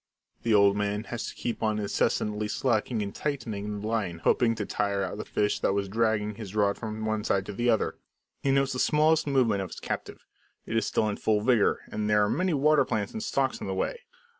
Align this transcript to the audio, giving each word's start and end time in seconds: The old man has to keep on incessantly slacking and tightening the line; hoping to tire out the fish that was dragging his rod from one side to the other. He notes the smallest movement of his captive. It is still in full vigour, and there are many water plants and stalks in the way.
The 0.41 0.55
old 0.55 0.75
man 0.75 1.03
has 1.03 1.27
to 1.29 1.35
keep 1.35 1.61
on 1.61 1.77
incessantly 1.77 2.47
slacking 2.47 3.03
and 3.03 3.13
tightening 3.13 3.81
the 3.81 3.87
line; 3.87 4.17
hoping 4.23 4.55
to 4.55 4.65
tire 4.65 5.03
out 5.03 5.19
the 5.19 5.25
fish 5.25 5.59
that 5.59 5.73
was 5.73 5.87
dragging 5.87 6.33
his 6.33 6.55
rod 6.55 6.75
from 6.75 7.05
one 7.05 7.23
side 7.23 7.45
to 7.45 7.53
the 7.53 7.69
other. 7.69 7.99
He 8.41 8.49
notes 8.49 8.73
the 8.73 8.79
smallest 8.79 9.27
movement 9.27 9.61
of 9.61 9.69
his 9.69 9.79
captive. 9.79 10.25
It 10.65 10.75
is 10.75 10.87
still 10.87 11.07
in 11.07 11.17
full 11.17 11.41
vigour, 11.41 11.81
and 11.91 12.09
there 12.09 12.23
are 12.25 12.29
many 12.31 12.55
water 12.55 12.83
plants 12.83 13.13
and 13.13 13.21
stalks 13.21 13.61
in 13.61 13.67
the 13.67 13.75
way. 13.75 13.99